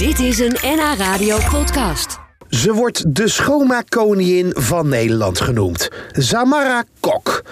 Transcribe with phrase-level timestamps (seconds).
[0.00, 2.18] Dit is een NH Radio podcast.
[2.48, 5.88] Ze wordt de schoonmaakkoningin van Nederland genoemd.
[6.12, 7.42] Samara Kok.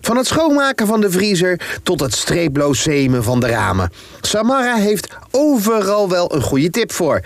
[0.00, 3.92] Van het schoonmaken van de vriezer tot het streeploos zemen van de ramen.
[4.20, 7.20] Samara heeft overal wel een goede tip voor.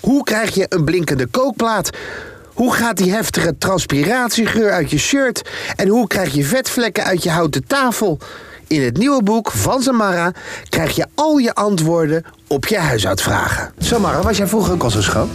[0.00, 1.90] Hoe krijg je een blinkende kookplaat?
[2.54, 5.48] Hoe gaat die heftige transpiratiegeur uit je shirt?
[5.76, 8.18] En hoe krijg je vetvlekken uit je houten tafel?
[8.70, 10.32] In het nieuwe boek van Samara
[10.68, 13.72] krijg je al je antwoorden op je huishoudvragen.
[13.78, 15.30] Samara, was jij vroeger ook al zo schoon?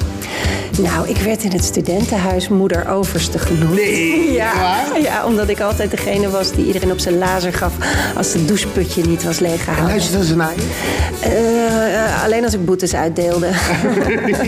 [0.77, 3.73] Nou, ik werd in het studentenhuis moeder overste genoemd.
[3.73, 7.73] Nee, Ja, ja, omdat ik altijd degene was die iedereen op zijn lazer gaf
[8.17, 9.87] als het doucheputje niet was leeggehaald.
[9.87, 10.67] Luisterden ze naar je?
[11.21, 13.49] Eh, eh, alleen als ik boetes uitdeelde.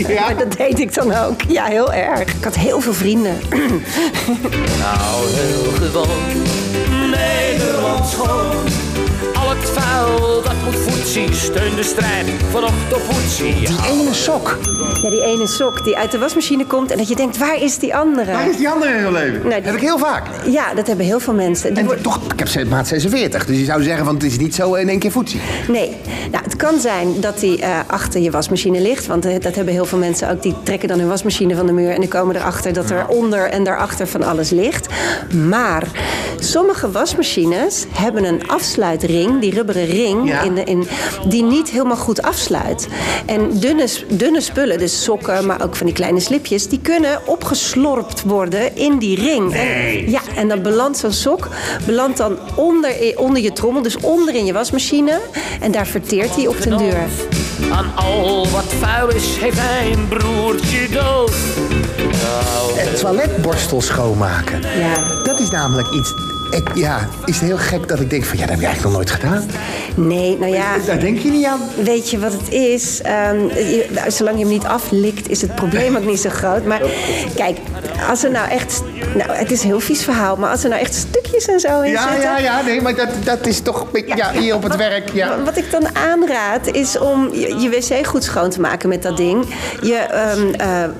[0.08, 0.20] Ja?
[0.20, 1.40] Maar dat deed ik dan ook.
[1.48, 2.20] Ja, heel erg.
[2.20, 3.36] Ik had heel veel vrienden.
[4.78, 6.08] Nou, heel gewoon.
[7.10, 8.77] Nederland schoon.
[9.68, 11.34] Het vuil dat moet voetzie.
[11.34, 13.54] Steun de strijd van oppoetsie.
[13.54, 14.58] Die ene sok.
[15.02, 17.78] Ja, die ene sok die uit de wasmachine komt en dat je denkt, waar is
[17.78, 18.32] die andere?
[18.32, 19.42] Waar is die andere in je leven?
[19.42, 20.22] Die- Heb ik heel vaak.
[20.46, 21.68] Ja, dat hebben heel veel mensen.
[21.70, 24.22] Die En worden- toch, ik heb ze- maat 46, dus je zou zeggen van het
[24.24, 25.40] is niet zo in één keer voetzie.
[25.68, 25.96] Nee,
[26.30, 29.06] nou, het kan zijn dat die eh, achter je wasmachine ligt.
[29.06, 30.42] Want eh, dat hebben heel veel mensen ook.
[30.42, 33.50] Die trekken dan hun wasmachine van de muur en die komen erachter dat er onder
[33.50, 34.86] en daarachter van alles ligt.
[35.48, 35.82] Maar
[36.38, 40.42] sommige wasmachines hebben een afsluitring, die rubberen ring, Ja.
[40.42, 40.86] in de, in,
[41.28, 42.88] die niet helemaal goed afsluit.
[43.26, 48.22] En dunne, dunne spullen, dus sokken, maar ook van die kleine slipjes, die kunnen opgeslorpt
[48.22, 49.54] worden in die ring.
[49.54, 51.48] En, ja, en dan belandt zo'n sok
[51.86, 55.20] belandt dan onder, onder je trommel, dus onder in je wasmachine.
[55.60, 56.96] En daar verteert hij op den duur.
[57.72, 61.32] Aan al wat vuil is, heeft hij een broertje dood.
[62.74, 64.60] Het toiletborstel schoonmaken.
[64.60, 65.22] Ja.
[65.24, 66.12] Dat is namelijk iets.
[66.50, 68.96] Ik, ja, is het heel gek dat ik denk van ja, dat heb je eigenlijk
[68.96, 69.44] nog nooit gedaan.
[69.94, 71.60] Nee, nou ja, Daar denk je niet aan.
[71.82, 73.00] weet je wat het is?
[73.02, 76.64] Ehm, je- zolang je hem niet aflikt, is het probleem ook niet zo groot.
[76.64, 76.80] Maar
[77.34, 77.58] kijk,
[78.08, 78.82] als er nou echt...
[79.16, 80.94] Nou, het is een heel vies verhaal, maar als er nou echt
[81.32, 82.20] en zo in Ja, zitten...
[82.30, 85.10] ja, ja, nee, maar dat, dat is toch beetje- ja, hier op het Wat- werk.
[85.12, 85.42] Ja.
[85.42, 89.16] Wat ik dan aanraad is om je, je wc goed schoon te maken met dat
[89.16, 89.44] ding.
[89.82, 90.90] Je ehm, eh, eh,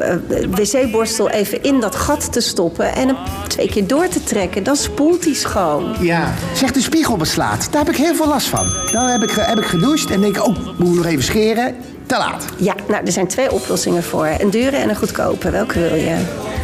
[0.50, 3.16] wc-borstel even in dat gat te stoppen en hem
[3.48, 4.62] twee keer door te trekken.
[4.62, 5.94] Dan spoelt hij schoon.
[6.00, 6.32] ja.
[6.54, 7.68] Zeg, de spiegel beslaat.
[7.70, 8.66] Daar heb ik heel veel last van.
[8.92, 11.76] Dan heb ik, heb ik gedoucht en denk ik, oh, moet ik nog even scheren.
[12.06, 12.44] Te laat.
[12.56, 14.28] Ja, nou, er zijn twee oplossingen voor.
[14.38, 15.50] Een dure en een goedkope.
[15.50, 16.16] Welke wil je?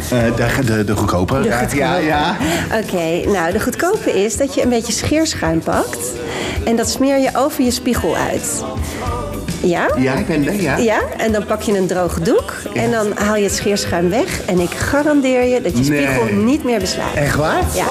[0.09, 1.41] De, de, de goedkope.
[1.41, 1.77] De ja, goedkope.
[1.77, 2.37] ja, ja.
[2.83, 6.11] Oké, nou, de goedkope is dat je een beetje scheerschuim pakt.
[6.65, 8.63] En dat smeer je over je spiegel uit.
[9.67, 9.87] Ja?
[9.97, 10.77] Ja, ik ben er, ja.
[10.77, 14.41] Ja, en dan pak je een droge doek en dan haal je het scheerschuim weg.
[14.45, 16.05] En ik garandeer je dat je Nee.
[16.05, 17.13] spiegel niet meer beslaat.
[17.15, 17.61] Echt waar?
[17.73, 17.85] Ja,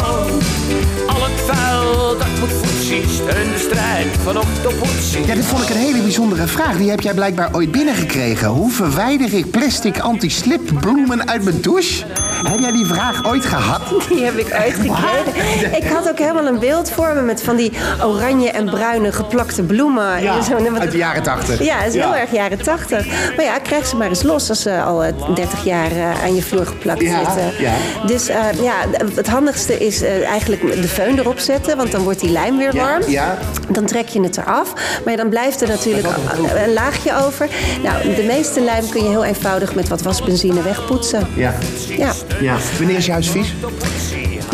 [1.06, 3.02] al het vuil dat moet voetzie.
[3.08, 5.26] Steun de strijd van oppoetsie.
[5.26, 6.76] Ja, dit vond ik een hele bijzondere vraag.
[6.76, 8.48] Die heb jij blijkbaar ooit binnengekregen.
[8.48, 12.04] Hoe verwijder ik plastic anti-slip bloemen uit mijn douche?
[12.48, 13.80] Heb jij die vraag ooit gehad?
[14.08, 15.76] die heb ik uitgekregen.
[15.76, 19.62] Ik had ook helemaal een beeld voor me met van die oranje en bruine geplakte
[19.62, 20.22] bloemen.
[20.22, 21.58] Ja, Zo, uit de jaren tachtig.
[21.64, 23.06] Ja, dat is heel erg jaren tachtig.
[23.36, 26.34] Maar ja, krijg ze maar eens los als ze al eh, 30 jaar eh, aan
[26.34, 27.52] je vloer geplakt zitten.
[27.58, 27.72] ja.
[28.06, 28.74] Dus eh, ja,
[29.14, 32.72] het handigste is eh, eigenlijk de föhn erop zetten, want dan wordt die lijm weer
[32.76, 33.02] warm.
[33.08, 33.38] ja.
[33.70, 34.72] Dan trek je het eraf.
[35.04, 36.06] Maar dan blijft er natuurlijk
[36.64, 37.48] een laagje over.
[37.82, 41.26] Nou, de meeste lijm kun je heel eenvoudig met wat wasbenzine wegpoetsen.
[41.34, 41.54] Ja.
[41.88, 42.12] Ja.
[42.40, 42.56] ja.
[42.78, 43.54] Wanneer is je huis vies?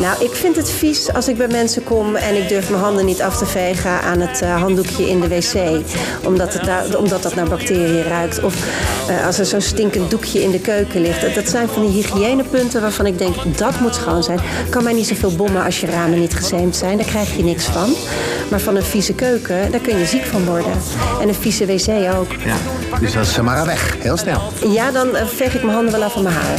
[0.00, 3.04] Nou, ik vind het vies als ik bij mensen kom en ik durf mijn handen
[3.04, 5.84] niet af te vegen aan het eh, handdoekje in de wc.
[6.24, 8.42] Omdat, het daar- omdat dat naar bacteriën ruikt.
[8.42, 8.54] Of
[9.08, 11.20] eh, als er zo'n stinkend doekje in de keuken ligt.
[11.20, 14.40] Dat, dat zijn van die hygiënepunten waarvan ik denk, dat moet schoon zijn.
[14.70, 16.96] Kan mij niet zoveel bommen als je ramen niet gezeemd zijn.
[16.96, 17.94] Daar krijg je niks van.
[18.50, 20.72] Maar van een vieze keuken, daar kun je ziek van worden.
[21.20, 21.88] En een vieze wc
[22.18, 22.32] ook.
[22.44, 22.56] Ja.
[23.00, 23.96] Dus dat is Samara weg.
[23.98, 24.40] Heel snel.
[24.68, 26.58] Ja, dan eh, veeg ik mijn handen wel af van mijn haar.